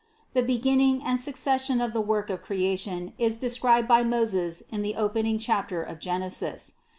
[0.33, 4.95] The beginning and succession of the work of Creation is described by Moses in the
[4.95, 6.73] opening chapter of Genesis.